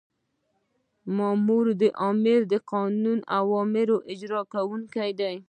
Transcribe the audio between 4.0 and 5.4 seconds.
اجرا کوونکی دی.